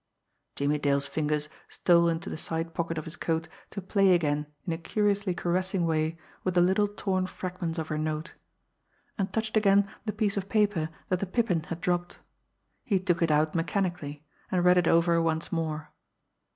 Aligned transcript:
Jimmie 0.55 0.79
Dale's 0.79 1.05
fingers 1.05 1.47
stole 1.69 2.09
into 2.09 2.27
the 2.27 2.35
side 2.35 2.73
pocket 2.73 2.97
of 2.97 3.05
his 3.05 3.15
coat 3.15 3.47
to 3.69 3.83
play 3.83 4.13
again 4.15 4.47
in 4.65 4.73
a 4.73 4.77
curiously 4.79 5.35
caressing 5.35 5.85
way 5.85 6.17
with 6.43 6.55
the 6.55 6.59
little 6.61 6.87
torn 6.87 7.27
fragments 7.27 7.77
of 7.77 7.89
her 7.89 7.99
note 7.99 8.33
and 9.19 9.31
touched 9.31 9.55
again 9.55 9.87
the 10.07 10.11
piece 10.11 10.37
of 10.37 10.49
paper 10.49 10.89
that 11.09 11.19
the 11.19 11.27
Pippin 11.27 11.65
had 11.65 11.81
dropped. 11.81 12.17
He 12.83 12.99
took 12.99 13.21
it 13.21 13.29
out 13.29 13.53
mechanically, 13.53 14.25
and 14.49 14.65
read 14.65 14.79
it 14.79 14.87
over 14.87 15.21
once 15.21 15.51
more. 15.51 15.91